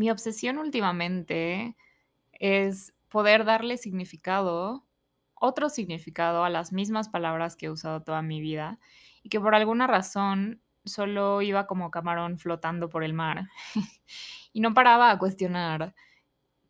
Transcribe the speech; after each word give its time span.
Mi 0.00 0.10
obsesión 0.10 0.56
últimamente 0.56 1.76
es 2.32 2.94
poder 3.10 3.44
darle 3.44 3.76
significado, 3.76 4.86
otro 5.34 5.68
significado 5.68 6.42
a 6.42 6.48
las 6.48 6.72
mismas 6.72 7.10
palabras 7.10 7.54
que 7.54 7.66
he 7.66 7.70
usado 7.70 8.02
toda 8.02 8.22
mi 8.22 8.40
vida 8.40 8.78
y 9.22 9.28
que 9.28 9.38
por 9.38 9.54
alguna 9.54 9.86
razón 9.86 10.62
solo 10.86 11.42
iba 11.42 11.66
como 11.66 11.90
camarón 11.90 12.38
flotando 12.38 12.88
por 12.88 13.04
el 13.04 13.12
mar 13.12 13.50
y 14.54 14.62
no 14.62 14.72
paraba 14.72 15.10
a 15.10 15.18
cuestionar 15.18 15.94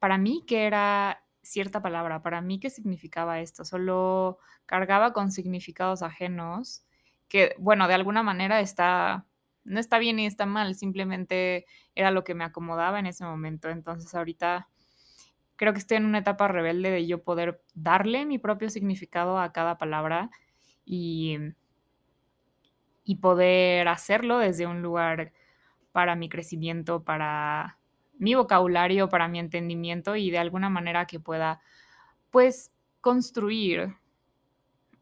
para 0.01 0.19
mí 0.19 0.43
qué 0.45 0.67
era 0.67 1.23
cierta 1.41 1.81
palabra, 1.81 2.23
para 2.23 2.41
mí 2.41 2.59
qué 2.59 2.69
significaba 2.69 3.39
esto, 3.39 3.65
solo 3.65 4.39
cargaba 4.67 5.13
con 5.13 5.31
significados 5.31 6.03
ajenos 6.03 6.83
que, 7.29 7.55
bueno, 7.61 7.87
de 7.87 7.95
alguna 7.95 8.25
manera 8.25 8.59
está 8.59 9.25
no 9.65 9.81
está 9.81 9.99
bien 9.99 10.17
ni 10.17 10.27
está 10.27 10.47
mal, 10.47 10.75
simplemente 10.75 11.67
era 11.95 12.11
lo 12.11 12.25
que 12.25 12.35
me 12.35 12.45
acomodaba 12.45 12.99
en 12.99 13.07
ese 13.07 13.25
momento. 13.25 13.69
Entonces 13.71 14.15
ahorita 14.15 14.69
creo 15.57 15.73
que 15.73 15.79
estoy 15.81 15.99
en 15.99 16.07
una 16.07 16.19
etapa 16.19 16.49
rebelde 16.49 16.91
de 16.91 17.07
yo 17.07 17.23
poder 17.23 17.63
darle 17.75 18.27
mi 18.27 18.39
propio 18.39 18.71
significado 18.71 19.39
a 19.39 19.53
cada 19.53 19.79
palabra 19.79 20.31
y, 20.85 21.37
y 23.05 23.17
poder 23.17 23.89
hacerlo 23.89 24.39
desde 24.39 24.67
un 24.67 24.83
lugar 24.83 25.33
para 25.93 26.15
mi 26.17 26.29
crecimiento, 26.29 27.05
para 27.05 27.79
mi 28.19 28.35
vocabulario, 28.35 29.09
para 29.09 29.29
mi 29.29 29.39
entendimiento 29.39 30.17
y 30.17 30.31
de 30.31 30.39
alguna 30.39 30.71
manera 30.71 31.07
que 31.07 31.21
pueda, 31.21 31.61
pues, 32.31 32.73
construir 33.01 33.97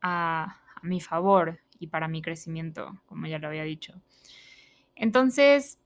a, 0.01 0.61
a 0.75 0.81
mi 0.87 1.01
favor 1.01 1.61
y 1.79 1.89
para 1.89 2.09
mi 2.09 2.23
crecimiento, 2.23 3.01
como 3.07 3.27
ya 3.27 3.39
lo 3.39 3.49
había 3.49 3.65
dicho. 3.65 4.01
Entonces, 4.99 5.79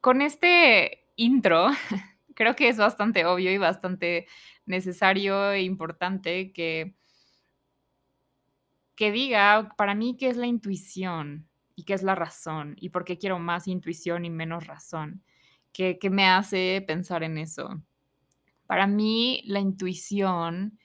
con 0.00 0.22
este 0.22 1.04
intro, 1.16 1.66
creo 2.34 2.54
que 2.56 2.68
es 2.68 2.78
bastante 2.78 3.26
obvio 3.26 3.52
y 3.52 3.58
bastante 3.58 4.26
necesario 4.64 5.50
e 5.50 5.62
importante 5.62 6.52
que, 6.52 6.94
que 8.94 9.10
diga 9.10 9.74
para 9.76 9.94
mí 9.94 10.16
qué 10.16 10.28
es 10.28 10.36
la 10.36 10.46
intuición 10.46 11.48
y 11.74 11.82
qué 11.82 11.94
es 11.94 12.04
la 12.04 12.14
razón 12.14 12.76
y 12.78 12.90
por 12.90 13.04
qué 13.04 13.18
quiero 13.18 13.40
más 13.40 13.66
intuición 13.66 14.24
y 14.24 14.30
menos 14.30 14.66
razón. 14.66 15.24
¿Qué, 15.72 15.98
qué 15.98 16.10
me 16.10 16.28
hace 16.28 16.84
pensar 16.86 17.24
en 17.24 17.38
eso? 17.38 17.82
Para 18.66 18.86
mí, 18.86 19.42
la 19.46 19.58
intuición 19.58 20.78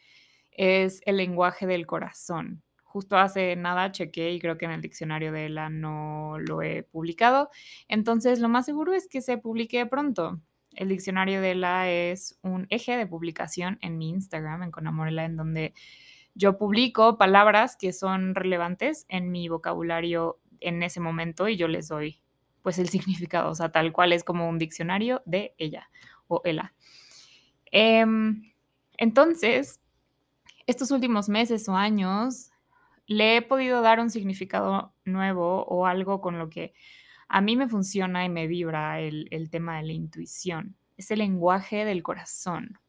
es 0.52 1.02
el 1.05 1.17
lenguaje 1.17 1.67
del 1.67 1.86
corazón 1.86 2.64
justo 2.98 3.16
hace 3.16 3.56
nada 3.56 3.92
chequé 3.92 4.31
y 4.31 4.40
creo 4.40 4.58
que 4.58 4.66
en 4.66 4.72
el 4.72 4.81
diccionario 4.81 5.31
de 5.31 5.45
ELA 5.45 5.70
no 5.70 6.40
lo 6.40 6.64
he 6.64 6.81
publicado. 6.81 7.52
Entonces, 7.88 8.39
lo 8.39 8.50
más 8.50 8.66
seguro 8.66 8.92
es 8.92 9.08
que 9.08 9.22
se 9.22 9.38
publique 9.38 9.86
pronto. 9.86 10.42
El 10.73 10.89
diccionario 10.89 11.39
de 11.39 11.52
ELA 11.52 11.92
es 11.92 12.39
un 12.42 12.66
eje 12.72 12.98
de 12.98 13.06
publicación 13.06 13.78
en 13.84 14.00
mi 14.00 14.09
Instagram, 14.09 14.64
en 14.64 14.72
Conamorela, 14.72 15.26
en 15.26 15.38
donde 15.38 15.76
yo 16.34 16.58
publico 16.58 17.20
palabras 17.20 17.78
que 17.78 17.94
son 17.94 18.34
relevantes 18.34 19.06
en 19.09 19.30
mi 19.30 19.48
vocabulario 19.48 20.39
en 20.59 20.82
ese 20.82 21.00
momento 21.00 21.48
y 21.48 21.56
yo 21.56 21.67
les 21.67 21.89
doy 21.89 22.23
pues 22.64 22.80
el 22.80 22.89
significado, 22.89 23.52
o 23.52 23.56
sea, 23.56 23.72
tal 23.72 23.94
cual 23.94 24.11
es 24.11 24.23
como 24.23 24.50
un 24.50 24.58
diccionario 24.58 25.22
de 25.28 25.54
ella 25.59 25.92
o 26.28 26.42
ELA. 26.44 26.73
Em, 27.70 28.54
entonces, 28.98 29.82
estos 30.66 30.89
últimos 30.89 31.30
meses 31.30 31.70
o 31.70 31.76
años 31.76 32.50
le 33.08 33.38
he 33.38 33.41
podido 33.41 33.81
dar 33.81 34.00
un 34.00 34.09
significado 34.09 34.94
nuevo 35.05 35.63
o 35.63 35.86
algo 35.86 36.22
con 36.22 36.38
lo 36.38 36.50
que 36.50 36.73
a 37.30 37.41
mí 37.41 37.55
me 37.55 37.67
funciona 37.67 38.25
y 38.25 38.30
me 38.30 38.47
vibra 38.47 38.99
el, 38.99 39.49
tema 39.49 39.77
de 39.77 39.83
la 39.83 39.94
intuición. 39.94 40.75
Es 40.97 41.09
el 41.11 41.19
lenguaje 41.19 41.86
del 41.86 42.03
corazón. 42.03 42.80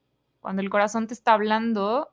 Cuando 0.41 0.61
el 0.63 0.71
corazón 0.71 1.07
te 1.07 1.15
está 1.15 1.35
hablando, 1.35 2.11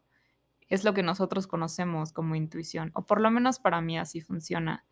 es 0.70 0.84
lo 0.84 0.94
que 0.94 1.04
nosotros 1.04 1.48
conocemos 1.48 2.14
como 2.14 2.36
intuición, 2.36 2.92
o 2.94 3.06
por 3.06 3.22
lo 3.22 3.30
menos 3.32 3.60
para 3.60 3.82
mí 3.82 3.98
así 3.98 4.22
funciona. 4.22 4.86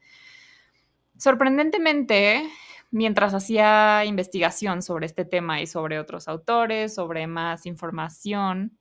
Sorprendentemente, 1.17 2.47
mientras 2.91 3.33
hacía 3.33 4.05
investigación 4.05 4.81
sobre 4.81 5.05
este 5.05 5.25
tema 5.25 5.61
y 5.61 5.67
sobre 5.67 5.99
otros 5.99 6.27
autores, 6.27 6.93
sobre 6.95 7.27
más 7.27 7.65
información, 7.65 8.77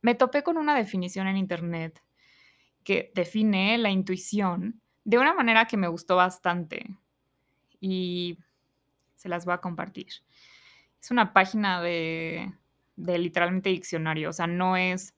me 0.00 0.14
topé 0.14 0.42
con 0.42 0.56
una 0.56 0.76
definición 0.76 1.28
en 1.28 1.36
Internet 1.36 2.02
que 2.84 3.12
define 3.14 3.78
la 3.78 3.90
intuición 3.90 4.80
de 5.04 5.18
una 5.18 5.34
manera 5.34 5.66
que 5.66 5.76
me 5.76 5.88
gustó 5.88 6.16
bastante 6.16 6.96
y 7.80 8.38
se 9.16 9.28
las 9.28 9.44
voy 9.44 9.54
a 9.54 9.58
compartir. 9.58 10.08
Es 11.00 11.10
una 11.10 11.32
página 11.32 11.82
de, 11.82 12.52
literalmente 12.96 13.70
diccionario, 13.70 14.30
o 14.30 14.32
sea, 14.32 14.46
no 14.46 14.76
es, 14.76 15.14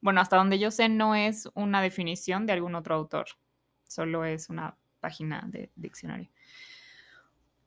bueno, 0.00 0.20
hasta 0.20 0.36
donde 0.36 0.58
yo 0.58 0.70
sé, 0.70 0.88
no 0.88 1.14
es 1.14 1.48
una 1.54 1.82
definición 1.82 2.46
de 2.46 2.52
algún 2.52 2.74
otro 2.74 2.96
autor, 2.96 3.26
solo 3.86 4.24
es 4.24 4.48
una 4.48 4.76
página 4.98 5.44
de 5.46 5.70
diccionario. 5.76 6.30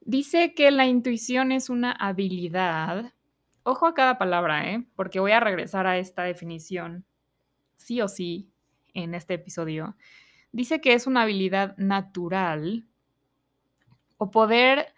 Dice 0.02 0.54
que 0.54 0.70
la 0.72 0.86
intuición 0.86 1.54
es 1.54 1.70
una 1.70 1.94
habilidad. 1.94 3.14
Ojo 3.64 3.88
a 3.88 3.94
cada 3.94 4.18
palabra, 4.18 4.70
¿eh? 4.70 4.86
porque 4.96 5.22
voy 5.22 5.32
a 5.32 5.40
regresar 5.40 5.88
a 5.88 5.98
esta 5.98 6.24
definición, 6.24 7.06
sí 7.78 8.02
o 8.02 8.10
sí, 8.10 8.53
en 8.94 9.16
este 9.16 9.36
episodio, 9.36 9.96
dice 10.52 10.82
que 10.82 10.94
es 10.94 11.08
una 11.08 11.24
habilidad 11.24 11.76
natural 11.78 12.86
o 14.18 14.32
poder 14.32 14.94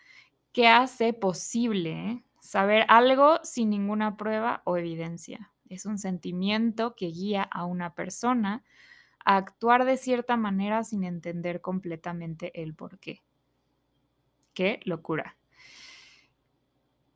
que 0.52 0.68
hace 0.68 1.14
posible 1.14 2.24
saber 2.40 2.86
algo 2.88 3.40
sin 3.44 3.70
ninguna 3.70 4.18
prueba 4.18 4.62
o 4.66 4.78
evidencia. 4.78 5.52
Es 5.68 5.86
un 5.86 5.98
sentimiento 5.98 6.96
que 6.96 7.08
guía 7.08 7.44
a 7.44 7.66
una 7.66 7.96
persona 7.96 8.64
a 9.26 9.38
actuar 9.38 9.86
de 9.86 9.98
cierta 9.98 10.38
manera 10.38 10.84
sin 10.84 11.04
entender 11.04 11.60
completamente 11.62 12.62
el 12.62 12.76
por 12.76 13.00
qué. 13.00 13.24
Qué 14.54 14.80
locura. 14.86 15.36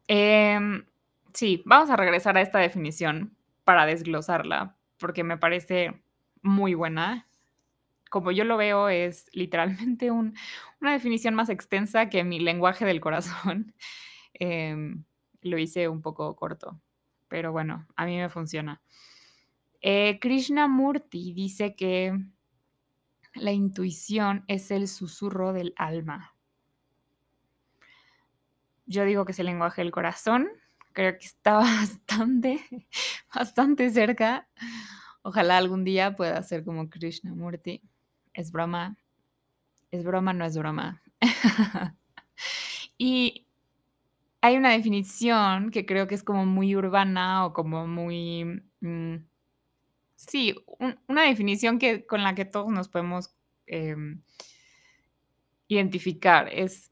Em, 0.08 0.86
sí, 1.34 1.62
vamos 1.66 1.92
a 1.92 1.96
regresar 1.96 2.36
a 2.36 2.42
esta 2.42 2.58
definición 2.58 3.38
para 3.64 3.86
desglosarla, 3.86 4.76
porque 4.98 5.24
me 5.24 5.38
parece 5.38 6.02
muy 6.42 6.74
buena. 6.74 7.28
Como 8.10 8.32
yo 8.32 8.44
lo 8.44 8.58
veo, 8.58 8.90
es 8.90 9.30
literalmente 9.34 10.12
una 10.12 10.34
definición 10.82 11.36
más 11.36 11.50
extensa 11.50 12.10
que 12.10 12.24
mi 12.24 12.40
lenguaje 12.40 12.86
del 12.86 13.02
corazón. 13.02 13.74
Em, 14.42 15.04
lo 15.42 15.58
hice 15.58 15.90
un 15.90 16.02
poco 16.02 16.34
corto, 16.38 16.80
pero 17.28 17.52
bueno, 17.52 17.88
a 17.98 18.06
mí 18.06 18.16
me 18.16 18.30
funciona. 18.30 18.82
Eh, 19.82 20.18
Krishnamurti 20.22 21.34
dice 21.34 21.76
que 21.76 22.18
la 23.34 23.52
intuición 23.52 24.44
es 24.48 24.72
el 24.72 24.88
susurro 24.88 25.54
del 25.54 25.74
alma. 25.78 26.36
Yo 28.86 29.06
digo 29.06 29.24
que 29.24 29.34
es 29.34 29.40
el 29.40 29.46
lenguaje 29.46 29.82
del 29.82 29.92
corazón. 29.92 30.50
Creo 30.94 31.18
que 31.18 31.26
está 31.26 31.54
bastante, 31.60 32.66
bastante 33.34 33.90
cerca. 33.92 34.48
Ojalá 35.22 35.58
algún 35.58 35.84
día 35.84 36.16
pueda 36.16 36.42
ser 36.44 36.64
como 36.64 36.90
Krishnamurti. 36.90 37.82
Es 38.34 38.52
broma. 38.52 38.98
Es 39.92 40.04
broma, 40.04 40.34
no 40.34 40.46
es 40.46 40.58
broma. 40.58 41.02
y 42.98 43.48
hay 44.42 44.56
una 44.56 44.72
definición 44.72 45.72
que 45.72 45.86
creo 45.86 46.08
que 46.08 46.16
es 46.16 46.24
como 46.24 46.46
muy 46.46 46.76
urbana 46.76 47.46
o 47.46 47.54
como 47.54 47.88
muy... 47.88 48.64
Mm, 48.82 49.26
sí, 50.16 50.56
una 51.08 51.24
definición 51.24 51.80
que, 51.80 52.06
con 52.06 52.24
la 52.24 52.36
que 52.36 52.46
todos 52.46 52.70
nos 52.70 52.88
podemos 52.88 53.36
em, 53.66 54.22
identificar. 55.68 56.50
Es 56.52 56.92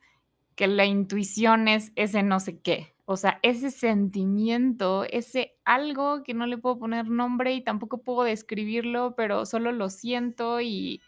que 0.56 0.68
la 0.68 0.86
intuición 0.86 1.68
es 1.68 1.92
ese 1.96 2.24
no 2.24 2.40
sé 2.40 2.60
qué. 2.60 2.97
O 3.10 3.16
sea, 3.16 3.40
ese 3.42 3.72
sentimiento, 3.72 5.06
ese 5.06 5.56
algo 5.64 6.24
que 6.24 6.34
no 6.34 6.46
le 6.46 6.58
puedo 6.58 6.78
poner 6.78 7.08
nombre 7.08 7.54
y 7.54 7.64
tampoco 7.64 8.04
puedo 8.04 8.24
describirlo, 8.24 9.16
pero 9.16 9.46
solo 9.46 9.72
lo 9.72 9.90
siento 9.90 10.60
y 10.60 11.02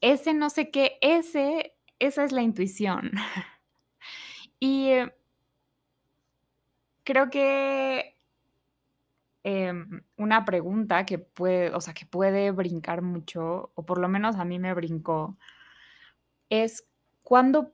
ese 0.00 0.34
no 0.34 0.50
sé 0.50 0.72
qué, 0.72 0.98
ese, 1.02 1.76
esa 2.00 2.24
es 2.24 2.32
la 2.32 2.42
intuición. 2.42 3.12
y 4.58 4.88
eh, 4.88 5.14
creo 7.04 7.30
que 7.30 8.16
em, 9.44 10.02
una 10.16 10.44
pregunta 10.44 11.06
que 11.06 11.18
puede, 11.20 11.70
o 11.74 11.80
sea, 11.80 11.94
que 11.94 12.06
puede 12.06 12.50
brincar 12.50 13.02
mucho, 13.02 13.70
o 13.76 13.86
por 13.86 13.98
lo 13.98 14.08
menos 14.08 14.34
a 14.34 14.44
mí 14.44 14.58
me 14.58 14.74
brincó, 14.74 15.36
es 16.50 16.88
cuándo 17.22 17.72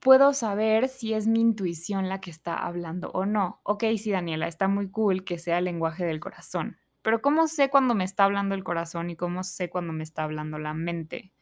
puedo 0.00 0.32
saber 0.32 0.88
si 0.88 1.14
es 1.14 1.26
mi 1.26 1.40
intuición 1.40 2.08
la 2.08 2.20
que 2.20 2.30
está 2.30 2.56
hablando 2.56 3.10
o 3.10 3.26
no. 3.26 3.60
Ok, 3.64 3.84
sí, 3.98 4.10
Daniela, 4.10 4.48
está 4.48 4.68
muy 4.68 4.90
cool 4.90 5.24
que 5.24 5.38
sea 5.38 5.58
el 5.58 5.64
lenguaje 5.64 6.04
del 6.04 6.20
corazón, 6.20 6.78
pero 7.02 7.22
¿cómo 7.22 7.46
sé 7.46 7.70
cuando 7.70 7.94
me 7.94 8.04
está 8.04 8.24
hablando 8.24 8.54
el 8.54 8.64
corazón 8.64 9.10
y 9.10 9.16
cómo 9.16 9.42
sé 9.42 9.70
cuando 9.70 9.92
me 9.92 10.04
está 10.04 10.24
hablando 10.24 10.58
la 10.58 10.74
mente? 10.74 11.32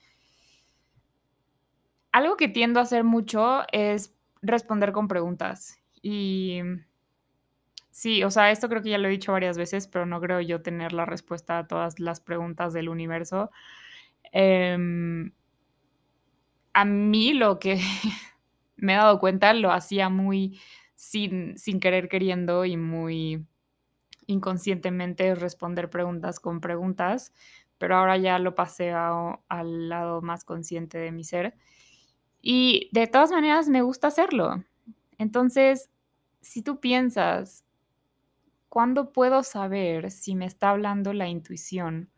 Algo 2.13 2.37
que 2.37 2.49
tiendo 2.49 2.81
a 2.81 2.85
hacer 2.85 3.05
mucho 3.05 3.63
es 3.73 4.15
responder 4.43 4.93
con 4.93 5.09
preguntas. 5.09 5.83
Y 6.01 6.61
sí, 7.91 8.23
o 8.25 8.31
sea, 8.31 8.51
esto 8.51 8.69
creo 8.69 8.83
que 8.83 8.91
ya 8.91 8.99
lo 8.99 9.09
he 9.09 9.11
dicho 9.11 9.33
varias 9.33 9.59
veces, 9.59 9.89
pero 9.89 10.07
no 10.07 10.21
creo 10.21 10.41
yo 10.41 10.63
tener 10.63 10.93
la 10.93 11.05
respuesta 11.05 11.59
a 11.59 11.67
todas 11.67 11.99
las 11.99 12.21
preguntas 12.21 12.73
del 12.73 12.89
universo. 12.89 13.51
Em, 14.33 15.33
a 16.73 16.85
mí 16.85 17.33
lo 17.33 17.59
que 17.59 17.81
me 18.77 18.95
he 18.95 18.97
dado 18.97 19.19
cuenta 19.19 19.53
lo 19.55 19.73
hacía 19.73 20.09
muy 20.09 20.61
sin, 20.95 21.59
sin 21.59 21.81
querer 21.81 22.09
queriendo 22.09 22.65
y 22.65 22.77
muy 22.77 23.47
inconscientemente 24.27 25.35
responder 25.35 25.91
preguntas 25.91 26.41
con 26.41 26.61
preguntas, 26.61 27.33
pero 27.79 27.97
ahora 27.97 28.17
ya 28.17 28.39
lo 28.39 28.55
pasé 28.55 28.93
al 28.93 29.89
lado 29.89 30.23
más 30.23 30.45
consciente 30.45 30.99
de 30.99 31.13
mi 31.13 31.25
ser. 31.25 31.55
Y 32.43 32.91
de 32.93 33.07
todas 33.07 33.31
maneras 33.31 33.69
me 33.69 33.83
gusta 33.83 34.09
hacerlo. 34.09 34.65
Entonces, 35.19 35.91
si 36.41 36.63
tú 36.63 36.81
piensas, 36.81 37.65
¿cuándo 38.69 39.13
puedo 39.13 39.43
saber 39.43 40.11
si 40.11 40.37
me 40.37 40.47
está 40.47 40.71
hablando 40.71 41.13
la 41.13 41.29
intuición? 41.29 42.11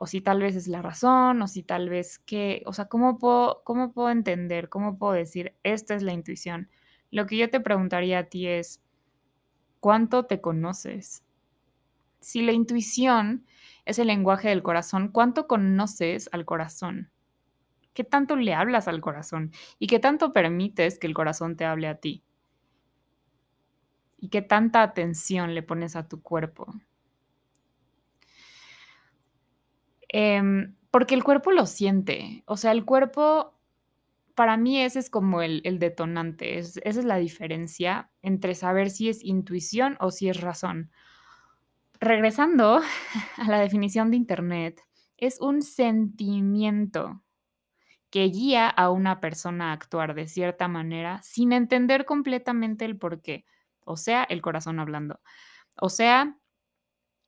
O 0.00 0.06
si 0.06 0.20
tal 0.22 0.40
vez 0.40 0.56
es 0.56 0.68
la 0.68 0.80
razón, 0.80 1.42
o 1.42 1.48
si 1.48 1.64
tal 1.64 1.88
vez 1.90 2.20
qué, 2.20 2.62
o 2.66 2.72
sea, 2.72 2.86
¿cómo 2.86 3.18
puedo, 3.18 3.62
cómo 3.64 3.92
puedo 3.92 4.10
entender, 4.10 4.68
cómo 4.68 4.96
puedo 4.96 5.12
decir, 5.14 5.56
esto 5.64 5.92
es 5.94 6.02
la 6.04 6.12
intuición? 6.12 6.70
Lo 7.10 7.26
que 7.26 7.36
yo 7.36 7.50
te 7.50 7.60
preguntaría 7.60 8.20
a 8.20 8.24
ti 8.24 8.46
es, 8.46 8.80
¿cuánto 9.80 10.26
te 10.26 10.40
conoces? 10.40 11.24
Si 12.20 12.42
la 12.42 12.52
intuición 12.52 13.46
es 13.84 13.98
el 13.98 14.08
lenguaje 14.08 14.48
del 14.50 14.62
corazón, 14.62 15.08
¿cuánto 15.08 15.48
conoces 15.48 16.28
al 16.32 16.44
corazón? 16.44 17.10
¿Qué 17.94 18.04
tanto 18.04 18.36
le 18.36 18.54
hablas 18.54 18.88
al 18.88 19.00
corazón? 19.00 19.52
¿Y 19.78 19.88
qué 19.88 19.98
tanto 19.98 20.32
permites 20.32 20.98
que 20.98 21.08
el 21.08 21.14
corazón 21.14 21.56
te 21.56 21.64
hable 21.64 21.88
a 21.88 21.96
ti? 21.96 22.24
¿Y 24.18 24.28
qué 24.28 24.42
tanta 24.42 24.82
atención 24.82 25.54
le 25.54 25.62
pones 25.62 25.96
a 25.96 26.06
tu 26.08 26.22
cuerpo? 26.22 26.66
Em, 30.08 30.74
porque 30.90 31.14
el 31.14 31.24
cuerpo 31.24 31.52
lo 31.52 31.66
siente. 31.66 32.42
O 32.46 32.56
sea, 32.56 32.72
el 32.72 32.84
cuerpo, 32.84 33.54
para 34.34 34.56
mí 34.56 34.80
ese 34.80 34.98
es 34.98 35.10
como 35.10 35.42
el, 35.42 35.62
detonante. 35.78 36.58
esa 36.58 36.80
es 36.82 37.04
la 37.04 37.16
diferencia 37.16 38.10
entre 38.22 38.54
saber 38.54 38.90
si 38.90 39.08
es 39.08 39.24
intuición 39.24 39.96
o 40.00 40.10
si 40.10 40.28
es 40.28 40.40
razón. 40.40 40.90
Regresando 42.00 42.80
a 43.36 43.48
la 43.48 43.60
definición 43.60 44.10
de 44.10 44.16
Internet, 44.16 44.82
es 45.16 45.40
un 45.40 45.62
sentimiento 45.62 47.22
que 48.10 48.24
guía 48.24 48.68
a 48.68 48.90
una 48.90 49.20
persona 49.20 49.70
a 49.70 49.72
actuar 49.74 50.14
de 50.14 50.28
cierta 50.28 50.68
manera 50.68 51.20
sin 51.22 51.52
entender 51.52 52.04
completamente 52.06 52.84
el 52.84 52.96
por 52.96 53.20
qué. 53.20 53.44
O 53.84 53.96
sea, 53.96 54.24
el 54.24 54.40
corazón 54.42 54.80
hablando. 54.80 55.20
O 55.80 55.88
sea, 55.88 56.36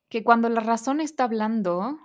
que 0.09 0.23
cuando 0.23 0.49
la 0.49 0.61
razón 0.61 0.99
está 0.99 1.25
hablando, 1.25 1.97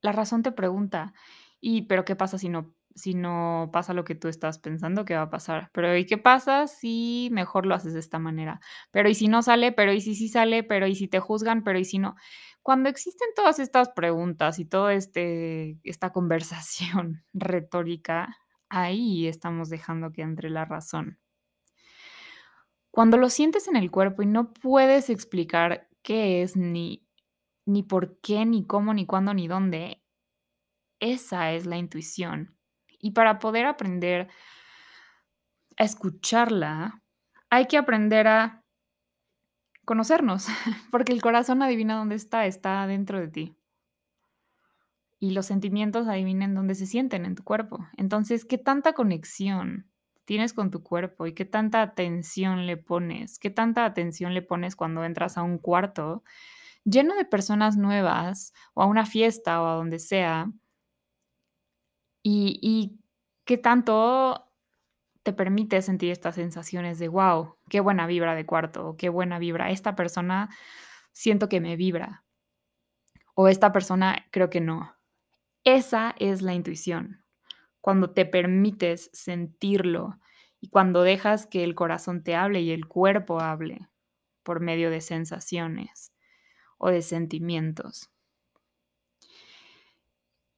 la 0.00 0.12
razón 0.12 0.42
te 0.42 0.52
pregunta, 0.52 1.12
¿y 1.60 1.82
pero 1.82 2.04
qué 2.04 2.16
pasa 2.16 2.38
si 2.38 2.48
no 2.48 2.74
si 2.94 3.14
no 3.14 3.70
pasa 3.72 3.94
lo 3.94 4.04
que 4.04 4.16
tú 4.16 4.26
estás 4.28 4.58
pensando 4.58 5.04
que 5.04 5.14
va 5.14 5.22
a 5.22 5.30
pasar? 5.30 5.70
Pero 5.72 5.96
¿y 5.96 6.04
qué 6.04 6.18
pasa 6.18 6.66
si 6.66 7.28
mejor 7.32 7.64
lo 7.64 7.74
haces 7.74 7.94
de 7.94 8.00
esta 8.00 8.18
manera? 8.18 8.60
Pero 8.90 9.08
¿y 9.08 9.14
si 9.14 9.28
no 9.28 9.42
sale? 9.42 9.72
Pero 9.72 9.92
¿y 9.92 10.00
si 10.00 10.14
sí 10.16 10.28
sale? 10.28 10.64
Pero 10.64 10.86
¿y 10.88 10.96
si 10.96 11.06
te 11.08 11.20
juzgan? 11.20 11.62
Pero 11.62 11.78
¿y 11.78 11.84
si 11.84 11.98
no? 11.98 12.16
Cuando 12.62 12.88
existen 12.88 13.28
todas 13.36 13.60
estas 13.60 13.90
preguntas 13.90 14.58
y 14.58 14.64
toda 14.64 14.94
este 14.94 15.78
esta 15.84 16.12
conversación 16.12 17.24
retórica, 17.32 18.36
ahí 18.68 19.26
estamos 19.28 19.70
dejando 19.70 20.12
que 20.12 20.22
entre 20.22 20.50
la 20.50 20.64
razón. 20.64 21.18
Cuando 22.90 23.16
lo 23.16 23.30
sientes 23.30 23.68
en 23.68 23.76
el 23.76 23.90
cuerpo 23.90 24.22
y 24.22 24.26
no 24.26 24.52
puedes 24.52 25.08
explicar 25.08 25.88
qué 26.02 26.42
es 26.42 26.56
ni 26.56 27.07
ni 27.68 27.82
por 27.82 28.18
qué, 28.20 28.46
ni 28.46 28.66
cómo, 28.66 28.94
ni 28.94 29.04
cuándo, 29.04 29.34
ni 29.34 29.46
dónde. 29.46 30.02
Esa 31.00 31.52
es 31.52 31.66
la 31.66 31.76
intuición. 31.76 32.56
Y 32.98 33.10
para 33.10 33.38
poder 33.38 33.66
aprender 33.66 34.28
a 35.76 35.84
escucharla, 35.84 37.02
hay 37.50 37.66
que 37.66 37.76
aprender 37.76 38.26
a 38.26 38.64
conocernos, 39.84 40.46
porque 40.90 41.12
el 41.12 41.20
corazón 41.20 41.62
adivina 41.62 41.96
dónde 41.96 42.16
está, 42.16 42.46
está 42.46 42.86
dentro 42.86 43.20
de 43.20 43.28
ti. 43.28 43.56
Y 45.20 45.32
los 45.32 45.44
sentimientos 45.44 46.08
adivinen 46.08 46.54
dónde 46.54 46.74
se 46.74 46.86
sienten 46.86 47.26
en 47.26 47.34
tu 47.34 47.44
cuerpo. 47.44 47.86
Entonces, 47.98 48.46
¿qué 48.46 48.56
tanta 48.56 48.94
conexión 48.94 49.90
tienes 50.24 50.54
con 50.54 50.70
tu 50.70 50.82
cuerpo 50.82 51.26
y 51.26 51.34
qué 51.34 51.44
tanta 51.44 51.82
atención 51.82 52.66
le 52.66 52.78
pones? 52.78 53.38
¿Qué 53.38 53.50
tanta 53.50 53.84
atención 53.84 54.32
le 54.32 54.40
pones 54.40 54.74
cuando 54.74 55.04
entras 55.04 55.36
a 55.36 55.42
un 55.42 55.58
cuarto 55.58 56.22
lleno 56.90 57.14
de 57.16 57.24
personas 57.24 57.76
nuevas 57.76 58.52
o 58.74 58.82
a 58.82 58.86
una 58.86 59.06
fiesta 59.06 59.62
o 59.62 59.66
a 59.66 59.74
donde 59.74 59.98
sea, 59.98 60.50
y, 62.22 62.98
qué 63.44 63.56
tanto 63.56 64.50
te 65.22 65.32
permite 65.32 65.80
sentir 65.80 66.10
estas 66.10 66.34
sensaciones 66.34 66.98
de, 66.98 67.08
wow, 67.08 67.56
qué 67.70 67.80
buena 67.80 68.06
vibra 68.06 68.34
de 68.34 68.44
cuarto, 68.44 68.96
qué 68.98 69.08
buena 69.08 69.38
vibra, 69.38 69.70
esta 69.70 69.96
persona 69.96 70.50
siento 71.12 71.48
que 71.48 71.60
me 71.60 71.76
vibra, 71.76 72.24
o 73.34 73.48
esta 73.48 73.72
persona 73.72 74.26
creo 74.30 74.50
que 74.50 74.60
no. 74.60 74.94
Esa 75.64 76.14
es 76.18 76.42
la 76.42 76.54
intuición, 76.54 77.24
cuando 77.80 78.10
te 78.10 78.26
permites 78.26 79.10
sentirlo 79.14 80.18
y 80.60 80.68
cuando 80.68 81.02
dejas 81.02 81.46
que 81.46 81.64
el 81.64 81.74
corazón 81.74 82.22
te 82.22 82.34
hable 82.34 82.60
y 82.60 82.72
el 82.72 82.86
cuerpo 82.86 83.40
hable 83.40 83.88
por 84.42 84.60
medio 84.60 84.90
de 84.90 85.00
sensaciones 85.00 86.12
o 86.78 86.88
de 86.90 87.02
sentimientos. 87.02 88.10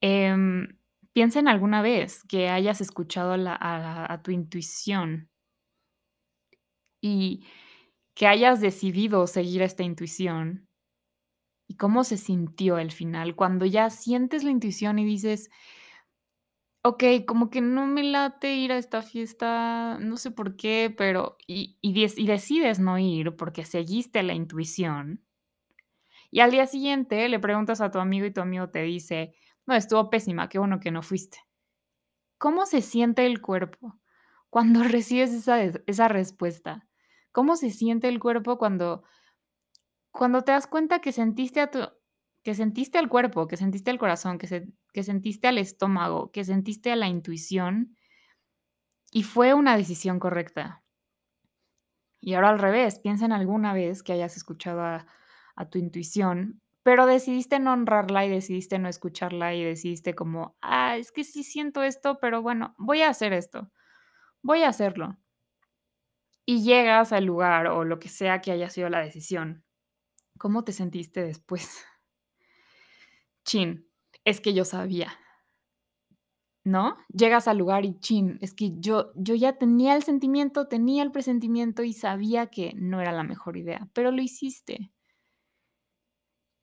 Em, 0.02 0.78
piensa 1.12 1.40
en 1.40 1.49
alguna 1.49 1.82
vez 1.82 2.25
que 2.25 2.49
hayas 2.49 2.81
escuchado 2.81 3.34
a, 3.46 4.20
tu 4.22 4.31
intuición 4.31 5.28
y 7.02 7.44
que 8.14 8.26
hayas 8.26 8.61
decidido 8.61 9.26
seguir 9.26 9.62
esta 9.62 9.82
intuición 9.82 10.69
y 11.69 11.76
cómo 11.76 12.05
se 12.05 12.17
sintió 12.17 12.78
el 12.78 12.93
final 12.93 13.37
cuando 13.37 13.67
ya 13.67 13.90
sientes 13.90 14.44
la 14.44 14.50
intuición 14.50 14.99
y 14.99 15.05
dices, 15.05 15.50
ok, 16.82 17.05
como 17.26 17.50
que 17.50 17.61
no 17.61 17.87
me 17.87 18.02
late 18.02 18.55
ir 18.56 18.72
a 18.72 18.78
esta 18.78 19.02
fiesta, 19.02 19.99
no 20.00 20.17
sé 20.17 20.31
por 20.31 20.56
qué, 20.56 20.93
pero 20.96 21.36
y 21.46 21.77
decides 21.93 22.81
no 22.81 22.98
ir 22.98 23.36
porque 23.36 23.65
seguiste 23.65 24.22
la 24.22 24.34
intuición 24.34 25.22
y 26.31 26.41
al 26.41 26.51
día 26.51 26.67
siguiente 26.67 27.29
le 27.29 27.41
preguntas 27.41 27.81
a 27.81 27.91
tu 27.91 27.99
amigo 27.99 28.27
y 28.27 28.32
tu 28.32 28.41
amigo 28.41 28.70
te 28.70 28.82
dice, 28.82 29.34
no, 29.67 29.75
estuvo 29.75 30.10
pésima, 30.10 30.49
qué 30.49 30.58
bueno 30.58 30.79
que 30.79 30.91
no 30.91 31.03
fuiste. 31.03 31.39
¿Cómo 32.39 32.67
se 32.67 32.82
siente 32.82 33.27
el 33.27 33.41
cuerpo 33.41 33.99
cuando 34.49 34.82
recibes 34.84 35.32
esa, 35.32 35.63
esa 35.63 36.08
respuesta? 36.08 36.87
¿Cómo 37.32 37.56
se 37.56 37.70
siente 37.70 38.08
el 38.08 38.20
cuerpo 38.20 38.58
cuando, 38.58 39.05
cuando 40.10 40.43
te 40.43 40.53
das 40.53 40.67
cuenta 40.67 41.01
que 41.01 41.13
sentiste 41.13 41.60
a 41.60 41.70
tu, 41.70 41.81
que 42.43 42.55
sentiste 42.55 42.99
al 42.99 43.08
cuerpo, 43.08 43.46
que 43.46 43.56
sentiste 43.56 43.91
al 43.91 43.99
corazón, 43.99 44.39
que, 44.39 44.46
se, 44.46 44.69
que 44.93 45.03
sentiste 45.03 45.49
al 45.49 45.58
estómago, 45.58 46.31
que 46.32 46.44
sentiste 46.44 46.91
a 46.93 46.96
la 46.96 47.08
intuición 47.08 47.96
y 49.13 49.25
fue 49.25 49.55
una 49.55 49.77
decisión 49.77 50.19
correcta? 50.20 50.82
Y 52.20 52.34
ahora 52.34 52.51
al 52.51 52.58
revés, 52.58 52.99
piensa 52.99 53.25
en 53.25 53.32
alguna 53.32 53.72
vez 53.72 54.03
que 54.03 54.13
hayas 54.13 54.37
escuchado 54.37 54.82
a, 54.82 55.06
a 55.60 55.69
tu 55.69 55.79
intuición, 55.79 56.60
pero 56.82 57.05
decidiste 57.05 57.58
no 57.58 57.72
honrarla 57.72 58.24
y 58.24 58.31
decidiste 58.31 58.79
no 58.79 58.88
escucharla 58.88 59.55
y 59.55 59.62
decidiste 59.62 60.14
como, 60.14 60.56
ah, 60.62 60.96
es 60.96 61.12
que 61.12 61.24
sí 61.24 61.44
siento 61.44 61.82
esto, 61.82 62.19
pero 62.20 62.40
bueno, 62.40 62.74
voy 62.79 63.02
a 63.02 63.10
hacer 63.10 63.34
esto, 63.34 63.70
voy 64.43 64.62
a 64.62 64.69
hacerlo. 64.69 65.19
Y 66.46 66.64
llegas 66.64 67.12
al 67.12 67.26
lugar 67.26 67.67
o 67.67 67.84
lo 67.84 67.98
que 67.98 68.08
sea 68.08 68.40
que 68.40 68.50
haya 68.50 68.70
sido 68.70 68.88
la 68.88 69.00
decisión. 69.00 69.64
¿Cómo 70.38 70.64
te 70.64 70.72
sentiste 70.72 71.22
después? 71.22 71.84
Chin, 73.44 73.86
es 74.24 74.40
que 74.40 74.55
yo 74.55 74.64
sabía. 74.64 75.12
¿No? 76.64 76.96
Llegas 77.08 77.46
al 77.48 77.58
lugar 77.58 77.86
y 77.86 77.98
chin, 78.00 78.38
es 78.43 78.52
que 78.55 78.72
yo, 78.79 79.12
yo 79.14 79.34
ya 79.34 79.56
tenía 79.56 79.96
el 79.96 80.02
sentimiento, 80.02 80.69
tenía 80.69 81.02
el 81.02 81.10
presentimiento 81.10 81.82
y 81.82 81.94
sabía 81.94 82.48
que 82.48 82.74
no 82.76 83.00
era 83.00 83.12
la 83.12 83.22
mejor 83.22 83.56
idea, 83.56 83.88
pero 83.94 84.10
lo 84.10 84.20
hiciste. 84.20 84.93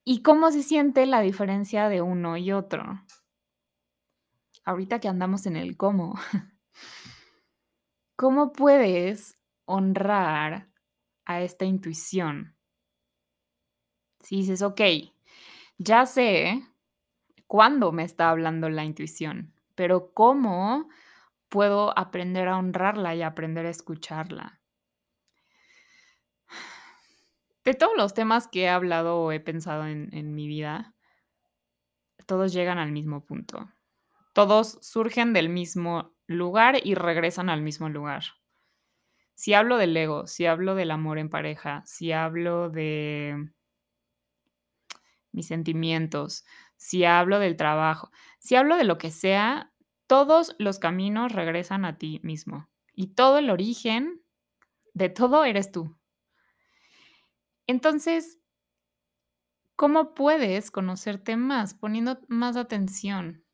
¿Y 0.10 0.22
cómo 0.22 0.52
se 0.52 0.64
siente 0.64 1.06
la 1.06 1.20
diferencia 1.20 1.90
de 1.90 2.02
uno 2.02 2.38
y 2.38 2.54
otro? 2.54 3.04
Ahorita 4.64 5.02
que 5.02 5.10
andamos 5.10 5.46
en 5.48 5.58
el 5.58 5.76
cómo, 5.76 6.18
¿cómo 8.16 8.54
puedes 8.54 9.38
honrar 9.66 10.70
a 11.26 11.42
esta 11.42 11.66
intuición? 11.66 12.56
Si 14.22 14.38
dices, 14.38 14.62
ok, 14.62 14.80
ya 15.78 16.06
sé 16.06 16.64
cuándo 17.46 17.92
me 17.92 18.06
está 18.06 18.30
hablando 18.30 18.70
la 18.70 18.86
intuición, 18.86 19.54
pero 19.76 20.14
¿cómo 20.14 20.88
puedo 21.50 21.98
aprender 21.98 22.48
a 22.48 22.58
honrarla 22.58 23.16
y 23.16 23.24
aprender 23.24 23.66
a 23.66 23.72
escucharla. 23.72 24.57
De 27.68 27.74
todos 27.74 27.98
los 27.98 28.14
temas 28.14 28.48
que 28.48 28.62
he 28.62 28.70
hablado 28.70 29.20
o 29.20 29.34
he 29.34 29.42
pensado 29.42 29.86
en, 29.88 30.34
mi 30.34 30.48
vida, 30.48 30.96
todos 32.26 32.54
llegan 32.54 32.78
al 32.78 32.94
mismo 32.94 33.26
punto. 33.26 33.70
Todos 34.32 34.80
surgen 34.82 35.34
del 35.34 35.50
mismo 35.50 36.16
lugar 36.28 36.80
y 36.82 36.96
regresan 36.96 37.50
al 37.50 37.62
mismo 37.62 37.90
lugar. 37.90 38.24
Si 39.36 39.54
hablo 39.54 39.76
del 39.76 39.98
ego, 39.98 40.28
si 40.28 40.46
hablo 40.46 40.76
del 40.76 40.92
amor 40.92 41.18
en 41.18 41.30
pareja, 41.30 41.84
si 41.86 42.14
hablo 42.14 42.70
de 42.70 43.52
mis 45.34 45.48
sentimientos, 45.48 46.46
si 46.78 47.04
hablo 47.04 47.38
del 47.38 47.58
trabajo, 47.58 48.12
si 48.40 48.56
hablo 48.56 48.78
de 48.78 48.86
lo 48.86 48.98
que 48.98 49.12
sea, 49.12 49.74
todos 50.08 50.56
los 50.58 50.80
caminos 50.80 51.34
regresan 51.34 51.84
a 51.84 51.98
ti 51.98 52.22
mismo. 52.24 52.70
Y 52.94 53.08
todo 53.08 53.40
el 53.40 53.50
origen 53.50 54.22
de 54.94 55.10
todo 55.10 55.44
eres 55.44 55.70
tú. 55.70 55.97
Entonces, 57.68 58.40
¿cómo 59.76 60.14
puedes 60.14 60.72
conocerte 60.72 61.38
más? 61.38 61.74
Poniendo 61.74 62.20
más 62.30 62.56
atención, 62.58 63.46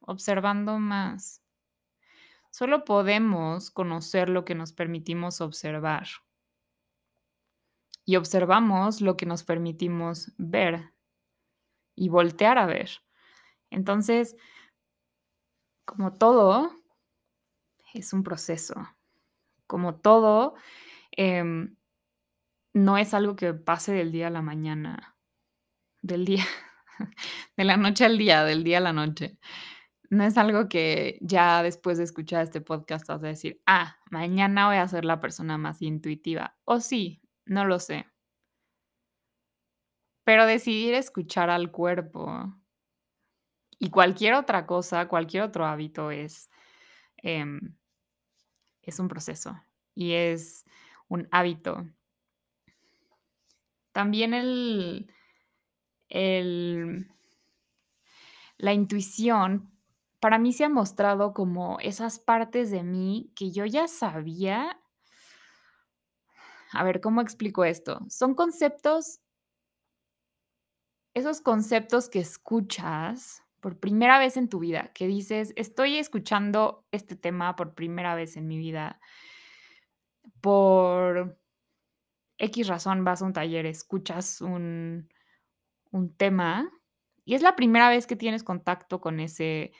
observando 0.00 0.78
más. 0.78 1.42
Solo 2.50 2.84
podemos 2.84 3.70
conocer 3.70 4.28
lo 4.28 4.44
que 4.44 4.54
nos 4.54 4.72
permitimos 4.72 5.40
observar. 5.40 6.06
Y 8.04 8.16
observamos 8.16 9.00
lo 9.00 9.16
que 9.16 9.26
nos 9.26 9.44
permitimos 9.44 10.32
ver 10.36 10.92
y 11.94 12.08
voltear 12.08 12.58
a 12.58 12.66
ver. 12.66 12.90
Entonces, 13.70 14.36
como 15.84 16.12
todo, 16.12 16.70
es 17.94 18.12
un 18.12 18.22
proceso. 18.22 18.74
Como 19.66 19.96
todo, 19.96 20.54
em, 21.12 21.76
no 22.74 22.98
es 22.98 23.14
algo 23.14 23.36
que 23.36 23.54
pase 23.54 23.92
del 23.92 24.12
día 24.12 24.28
a 24.28 24.30
la 24.30 24.42
mañana, 24.42 25.16
del 26.02 26.24
día, 26.24 26.44
de 27.56 27.64
la 27.64 27.76
noche 27.76 28.04
al 28.04 28.18
día, 28.18 28.44
del 28.44 28.64
día 28.64 28.78
a 28.78 28.80
la 28.80 28.92
noche. 28.92 29.38
No 30.10 30.24
es 30.24 30.36
algo 30.36 30.68
que 30.68 31.18
ya 31.22 31.62
después 31.62 31.98
de 31.98 32.04
escuchar 32.04 32.42
este 32.42 32.60
podcast 32.60 33.08
vas 33.08 33.22
a 33.22 33.26
decir, 33.28 33.62
ah, 33.66 33.96
mañana 34.10 34.66
voy 34.66 34.76
a 34.76 34.88
ser 34.88 35.04
la 35.04 35.20
persona 35.20 35.56
más 35.58 35.80
intuitiva. 35.80 36.56
O 36.64 36.80
sí, 36.80 37.22
no 37.46 37.64
lo 37.64 37.78
sé. 37.78 38.06
Pero 40.24 40.46
decidir 40.46 40.94
escuchar 40.94 41.50
al 41.50 41.70
cuerpo 41.70 42.54
y 43.78 43.90
cualquier 43.90 44.34
otra 44.34 44.66
cosa, 44.66 45.08
cualquier 45.08 45.42
otro 45.42 45.66
hábito 45.66 46.10
es, 46.10 46.50
em, 47.16 47.74
es 48.82 48.98
un 49.00 49.08
proceso 49.08 49.60
y 49.94 50.12
es 50.12 50.64
un 51.08 51.28
hábito. 51.32 51.86
También 53.92 54.34
el, 54.34 55.12
el, 56.08 57.08
la 58.56 58.72
intuición 58.72 59.72
para 60.20 60.38
mí 60.38 60.52
se 60.52 60.64
ha 60.64 60.68
mostrado 60.68 61.34
como 61.34 61.78
esas 61.80 62.20
partes 62.20 62.70
de 62.70 62.84
mí 62.84 63.32
que 63.34 63.50
yo 63.50 63.66
ya 63.66 63.88
sabía. 63.88 64.80
A 66.72 66.84
ver, 66.84 67.00
¿cómo 67.00 67.20
explico 67.20 67.64
esto? 67.64 68.00
Son 68.08 68.34
conceptos, 68.34 69.20
esos 71.12 71.40
conceptos 71.40 72.08
que 72.08 72.20
escuchas 72.20 73.42
por 73.60 73.78
primera 73.78 74.18
vez 74.18 74.36
en 74.36 74.48
tu 74.48 74.60
vida, 74.60 74.92
que 74.94 75.08
dices, 75.08 75.52
estoy 75.56 75.98
escuchando 75.98 76.86
este 76.92 77.16
tema 77.16 77.56
por 77.56 77.74
primera 77.74 78.14
vez 78.14 78.36
en 78.36 78.46
mi 78.46 78.58
vida, 78.58 79.00
por 80.40 81.41
X 82.42 82.66
razón 82.66 83.04
vas 83.04 83.22
a 83.22 83.24
un 83.24 83.32
taller, 83.32 83.66
escuchas 83.66 84.40
un, 84.40 85.08
un 85.92 86.12
tema 86.16 86.68
y 87.24 87.34
es 87.34 87.42
la 87.42 87.54
primera 87.54 87.88
vez 87.88 88.08
que 88.08 88.16
tienes 88.16 88.42
contacto 88.42 89.00
con 89.00 89.20
ese, 89.20 89.70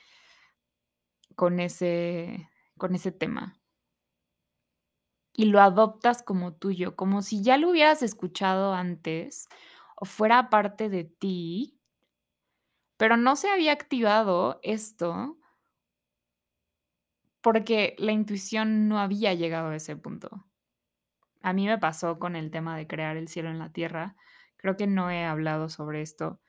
con 1.34 1.58
ese, 1.58 2.48
con 2.78 2.94
ese 2.94 3.10
tema. 3.10 3.60
Y 5.32 5.46
lo 5.46 5.60
adoptas 5.60 6.22
como 6.22 6.54
tuyo, 6.54 6.94
como 6.94 7.22
si 7.22 7.42
ya 7.42 7.56
lo 7.56 7.70
hubieras 7.70 8.00
escuchado 8.02 8.74
antes 8.74 9.48
o 9.96 10.04
fuera 10.04 10.48
parte 10.48 10.88
de 10.88 11.02
ti, 11.02 11.80
pero 12.96 13.16
no 13.16 13.34
se 13.34 13.50
había 13.50 13.72
activado 13.72 14.60
esto 14.62 15.36
porque 17.40 17.96
la 17.98 18.12
intuición 18.12 18.86
no 18.86 19.00
había 19.00 19.34
llegado 19.34 19.70
a 19.70 19.76
ese 19.76 19.96
punto. 19.96 20.44
A 21.42 21.52
mí 21.52 21.66
me 21.66 21.78
pasó 21.78 22.18
con 22.18 22.36
el 22.36 22.50
tema 22.50 22.76
de 22.76 22.86
crear 22.86 23.16
el 23.16 23.28
cielo 23.28 23.50
en 23.50 23.58
la 23.58 23.72
tierra. 23.72 24.16
Creo 24.56 24.76
que 24.76 24.86
no 24.86 25.10
he 25.10 25.24
hablado 25.24 25.68
sobre 25.68 26.02
esto 26.02 26.40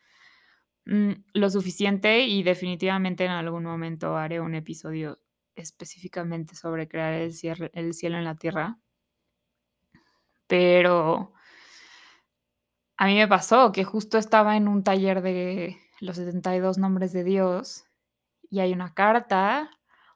mm, 0.85 1.11
lo 1.33 1.49
suficiente 1.49 2.21
y 2.21 2.43
definitivamente 2.43 3.25
en 3.25 3.31
algún 3.31 3.63
momento 3.63 4.17
haré 4.17 4.39
un 4.39 4.55
episodio 4.55 5.19
específicamente 5.55 6.55
sobre 6.55 6.87
crear 6.87 7.13
el, 7.13 7.33
el 7.73 7.93
cielo 7.93 8.17
en 8.17 8.23
la 8.25 8.35
tierra. 8.35 8.79
Pero 10.47 11.33
a 12.97 13.05
mí 13.07 13.15
me 13.15 13.27
pasó 13.27 13.71
que 13.71 13.83
justo 13.83 14.17
estaba 14.17 14.55
en 14.55 14.67
un 14.67 14.83
taller 14.83 15.21
de 15.21 15.77
los 15.99 16.17
72 16.17 16.77
nombres 16.77 17.13
de 17.13 17.23
Dios 17.23 17.85
y 18.49 18.59
hay 18.59 18.73
una 18.73 18.93
carta, 18.93 19.69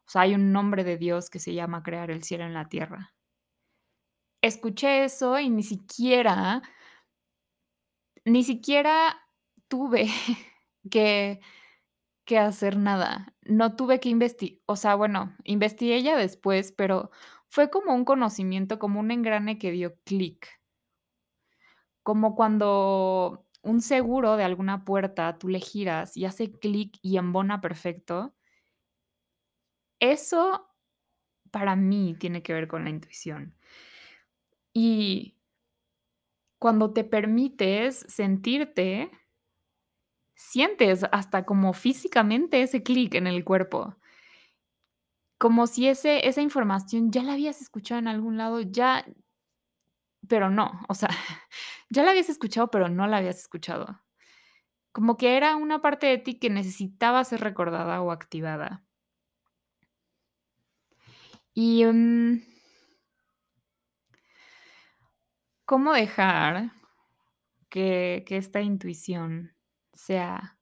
o 0.06 0.10
sea, 0.10 0.22
hay 0.22 0.36
un 0.36 0.52
nombre 0.52 0.84
de 0.84 0.98
Dios 0.98 1.30
que 1.30 1.40
se 1.40 1.54
llama 1.54 1.84
crear 1.84 2.12
el 2.12 2.24
cielo 2.24 2.46
en 2.46 2.54
la 2.54 2.70
tierra. 2.70 3.14
Escuché 4.48 5.04
eso 5.04 5.38
y 5.40 5.50
ni 5.50 5.62
siquiera, 5.62 6.62
ni 8.26 8.44
siquiera 8.44 9.18
tuve 9.68 10.08
que, 10.92 11.40
que 12.26 12.40
hacer 12.40 12.78
nada. 12.78 13.36
No 13.44 13.76
tuve 13.76 14.00
que 14.00 14.10
investigar, 14.10 14.62
o 14.68 14.76
sea, 14.78 14.96
bueno, 14.96 15.36
investigué 15.46 16.04
ya 16.04 16.18
después, 16.18 16.72
pero 16.74 17.12
fue 17.48 17.70
como 17.70 17.96
un 17.96 18.06
conocimiento, 18.06 18.80
como 18.80 19.00
un 19.00 19.12
engrane 19.12 19.60
que 19.60 19.72
dio 19.72 19.96
clic. 20.06 20.48
Como 22.04 22.36
cuando 22.36 23.46
un 23.62 23.82
seguro 23.82 24.38
de 24.38 24.44
alguna 24.44 24.86
puerta 24.86 25.38
tú 25.38 25.50
le 25.50 25.60
giras 25.60 26.16
y 26.16 26.26
hace 26.26 26.52
clic 26.52 26.98
y 27.02 27.18
embona 27.18 27.60
perfecto. 27.62 28.34
Eso 30.00 30.68
para 31.52 31.76
mí 31.76 32.16
tiene 32.20 32.44
que 32.44 32.54
ver 32.54 32.68
con 32.68 32.84
la 32.86 32.90
intuición. 32.92 33.56
Y 34.80 35.34
cuando 36.60 36.94
te 36.94 37.04
permites 37.04 38.06
sentirte, 38.08 39.10
sientes 40.36 41.04
hasta 41.12 41.46
como 41.46 41.74
físicamente 41.74 42.62
ese 42.62 42.84
clic 42.84 43.16
en 43.16 43.26
el 43.26 43.44
cuerpo. 43.44 43.96
Como 45.40 45.66
si 45.66 45.88
ese, 45.88 46.28
esa 46.28 46.44
información 46.44 47.12
ya 47.12 47.24
la 47.24 47.34
habías 47.34 47.60
escuchado 47.60 47.98
en 47.98 48.08
algún 48.08 48.38
lado, 48.38 48.62
ya, 48.62 49.04
pero 50.28 50.52
no, 50.52 50.80
o 50.88 50.94
sea, 50.94 51.10
ya 51.90 52.04
la 52.04 52.12
habías 52.12 52.30
escuchado, 52.30 52.70
pero 52.70 52.88
no 52.88 53.08
la 53.08 53.18
habías 53.18 53.40
escuchado. 53.40 54.00
Como 54.92 55.18
que 55.18 55.38
era 55.38 55.56
una 55.56 55.82
parte 55.82 56.06
de 56.06 56.20
ti 56.20 56.38
que 56.38 56.52
necesitaba 56.52 57.24
ser 57.24 57.42
recordada 57.42 58.00
o 58.04 58.12
activada. 58.12 58.84
Y 61.56 61.84
mm, 61.84 62.57
cómo 65.68 65.92
dejar 65.94 66.72
que, 67.70 68.24
que 68.26 68.38
esta 68.38 68.62
intuición 68.62 69.54
sea 69.94 70.58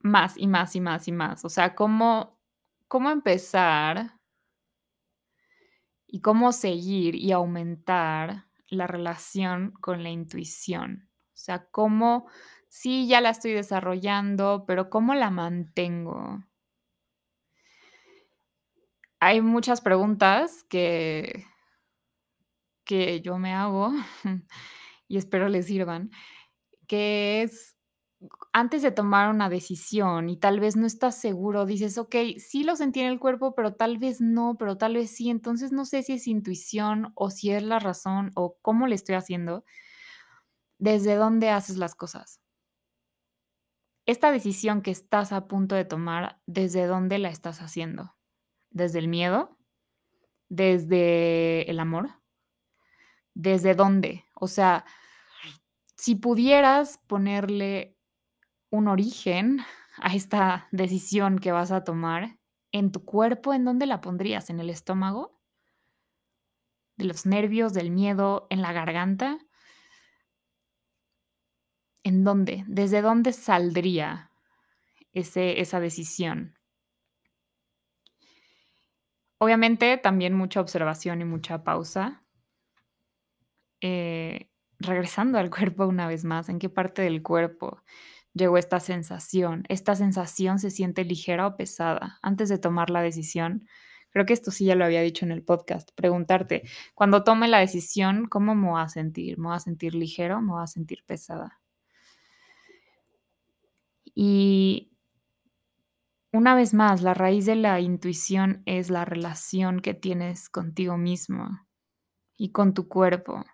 más 0.00 0.36
y 0.36 0.46
más 0.46 0.76
y 0.76 0.80
más 0.80 1.08
y 1.08 1.12
más. 1.12 1.44
O 1.44 1.48
sea, 1.48 1.74
cómo, 1.74 2.38
cómo 2.86 3.10
empezar 3.10 4.20
y 6.06 6.20
cómo 6.20 6.52
seguir 6.52 7.14
y 7.16 7.32
aumentar 7.32 8.44
la 8.68 8.86
relación 8.86 9.72
con 9.80 10.02
la 10.02 10.10
intuición. 10.10 11.08
O 11.28 11.38
sea, 11.38 11.66
cómo, 11.70 12.28
sí, 12.68 13.08
ya 13.08 13.22
la 13.22 13.30
estoy 13.30 13.52
desarrollando, 13.52 14.64
pero 14.66 14.90
cómo 14.90 15.14
la 15.14 15.30
mantengo. 15.30 16.44
Hay 19.20 19.40
muchas 19.40 19.80
preguntas 19.80 20.64
que, 20.64 21.46
que 22.86 23.20
yo 23.22 23.38
me 23.38 23.52
hago 23.54 23.92
y 25.08 25.18
espero 25.18 25.48
les 25.50 25.66
sirvan 25.66 26.10
que 26.86 27.42
es 27.42 27.76
antes 28.52 28.82
de 28.82 28.90
tomar 28.90 29.30
una 29.30 29.50
decisión 29.50 30.30
y 30.30 30.38
tal 30.38 30.60
vez 30.60 30.76
no 30.76 30.86
estás 30.86 31.20
seguro, 31.20 31.66
dices, 31.66 31.98
ok, 31.98 32.16
sí 32.38 32.64
lo 32.64 32.76
sentí 32.76 33.00
en 33.00 33.08
el 33.08 33.20
cuerpo, 33.20 33.54
pero 33.54 33.74
tal 33.74 33.98
vez 33.98 34.20
no, 34.20 34.56
pero 34.58 34.78
tal 34.78 34.94
vez 34.94 35.10
sí, 35.10 35.28
entonces 35.30 35.72
no 35.72 35.84
sé 35.84 36.02
si 36.02 36.14
es 36.14 36.26
intuición 36.26 37.12
o 37.14 37.30
si 37.30 37.50
es 37.50 37.62
la 37.62 37.78
razón 37.78 38.30
o 38.34 38.56
cómo 38.62 38.86
le 38.86 38.94
estoy 38.94 39.16
haciendo, 39.16 39.64
desde 40.78 41.16
dónde 41.16 41.50
haces 41.50 41.76
las 41.76 41.94
cosas. 41.94 42.40
Esta 44.06 44.30
decisión 44.30 44.82
que 44.82 44.90
estás 44.92 45.32
a 45.32 45.48
punto 45.48 45.74
de 45.74 45.84
tomar, 45.84 46.40
¿desde 46.46 46.86
dónde 46.86 47.18
la 47.18 47.28
estás 47.28 47.60
haciendo? 47.60 48.14
¿Desde 48.70 49.00
el 49.00 49.08
miedo? 49.08 49.58
¿Desde 50.48 51.70
el 51.70 51.80
amor? 51.80 52.15
¿Desde 53.36 53.74
dónde? 53.74 54.24
O 54.34 54.48
sea, 54.48 54.86
si 55.94 56.14
pudieras 56.14 56.98
ponerle 57.06 57.94
un 58.70 58.88
origen 58.88 59.60
a 59.98 60.14
esta 60.14 60.68
decisión 60.72 61.38
que 61.38 61.52
vas 61.52 61.70
a 61.70 61.84
tomar, 61.84 62.38
en 62.72 62.92
tu 62.92 63.04
cuerpo, 63.04 63.52
¿en 63.52 63.66
dónde 63.66 63.84
la 63.84 64.00
pondrías? 64.00 64.48
¿En 64.48 64.58
el 64.58 64.70
estómago? 64.70 65.38
¿De 66.96 67.04
los 67.04 67.26
nervios, 67.26 67.74
del 67.74 67.90
miedo, 67.90 68.46
en 68.48 68.62
la 68.62 68.72
garganta? 68.72 69.38
¿En 72.04 72.24
dónde? 72.24 72.64
¿Desde 72.66 73.02
dónde 73.02 73.34
saldría 73.34 74.32
ese 75.12 75.60
esa 75.60 75.78
decisión? 75.78 76.58
Obviamente, 79.36 79.98
también 79.98 80.32
mucha 80.32 80.62
observación 80.62 81.20
y 81.20 81.26
mucha 81.26 81.64
pausa. 81.64 82.25
Eh, 83.80 84.50
regresando 84.78 85.38
al 85.38 85.50
cuerpo 85.50 85.86
una 85.86 86.08
vez 86.08 86.24
más, 86.24 86.48
¿en 86.48 86.58
qué 86.58 86.68
parte 86.68 87.02
del 87.02 87.22
cuerpo 87.22 87.82
llegó 88.34 88.58
esta 88.58 88.80
sensación? 88.80 89.64
¿Esta 89.68 89.94
sensación 89.94 90.58
se 90.58 90.70
siente 90.70 91.04
ligera 91.04 91.46
o 91.46 91.56
pesada? 91.56 92.18
Antes 92.22 92.48
de 92.48 92.58
tomar 92.58 92.90
la 92.90 93.02
decisión, 93.02 93.66
creo 94.10 94.26
que 94.26 94.32
esto 94.34 94.50
sí 94.50 94.64
ya 94.66 94.74
lo 94.74 94.84
había 94.84 95.02
dicho 95.02 95.24
en 95.24 95.32
el 95.32 95.42
podcast, 95.42 95.90
preguntarte, 95.94 96.64
cuando 96.94 97.24
tome 97.24 97.48
la 97.48 97.58
decisión, 97.58 98.26
¿cómo 98.28 98.54
me 98.54 98.68
voy 98.70 98.82
a 98.82 98.88
sentir? 98.88 99.38
¿Me 99.38 99.48
voy 99.48 99.56
a 99.56 99.60
sentir 99.60 99.94
ligero? 99.94 100.40
¿Me 100.42 100.52
voy 100.52 100.62
a 100.62 100.66
sentir 100.66 101.04
pesada? 101.06 101.60
Y 104.14 104.90
una 106.32 106.54
vez 106.54 106.74
más, 106.74 107.02
la 107.02 107.14
raíz 107.14 107.46
de 107.46 107.56
la 107.56 107.80
intuición 107.80 108.62
es 108.66 108.90
la 108.90 109.04
relación 109.04 109.80
que 109.80 109.94
tienes 109.94 110.48
contigo 110.48 110.96
mismo 110.98 111.48
y 112.36 112.52
con 112.52 112.74
tu 112.74 112.88
cuerpo. 112.88 113.44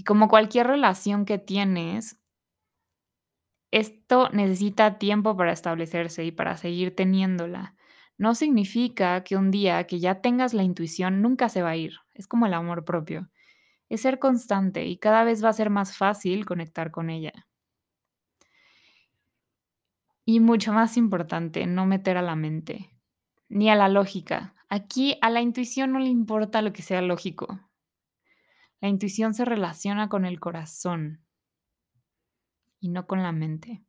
Y 0.00 0.02
como 0.02 0.28
cualquier 0.28 0.66
relación 0.66 1.26
que 1.26 1.36
tienes, 1.36 2.18
esto 3.70 4.30
necesita 4.30 4.96
tiempo 4.96 5.36
para 5.36 5.52
establecerse 5.52 6.24
y 6.24 6.32
para 6.32 6.56
seguir 6.56 6.96
teniéndola. 6.96 7.76
No 8.16 8.34
significa 8.34 9.22
que 9.24 9.36
un 9.36 9.50
día 9.50 9.84
que 9.86 10.00
ya 10.00 10.22
tengas 10.22 10.54
la 10.54 10.62
intuición 10.62 11.20
nunca 11.20 11.50
se 11.50 11.60
va 11.60 11.68
a 11.68 11.76
ir. 11.76 11.98
Es 12.14 12.26
como 12.26 12.46
el 12.46 12.54
amor 12.54 12.86
propio. 12.86 13.28
Es 13.90 14.00
ser 14.00 14.18
constante 14.18 14.86
y 14.86 14.96
cada 14.96 15.22
vez 15.22 15.44
va 15.44 15.50
a 15.50 15.52
ser 15.52 15.68
más 15.68 15.94
fácil 15.94 16.46
conectar 16.46 16.90
con 16.90 17.10
ella. 17.10 17.46
Y 20.24 20.40
mucho 20.40 20.72
más 20.72 20.96
importante, 20.96 21.66
no 21.66 21.84
meter 21.84 22.16
a 22.16 22.22
la 22.22 22.36
mente, 22.36 22.88
ni 23.50 23.68
a 23.68 23.74
la 23.74 23.90
lógica. 23.90 24.54
Aquí 24.70 25.18
a 25.20 25.28
la 25.28 25.42
intuición 25.42 25.92
no 25.92 25.98
le 25.98 26.08
importa 26.08 26.62
lo 26.62 26.72
que 26.72 26.80
sea 26.80 27.02
lógico. 27.02 27.69
La 28.80 28.88
intuición 28.88 29.34
se 29.34 29.44
relaciona 29.44 30.08
con 30.08 30.24
el 30.24 30.40
corazón 30.40 31.24
y 32.80 32.88
no 32.88 33.06
con 33.06 33.22
la 33.22 33.32
mente. 33.32 33.84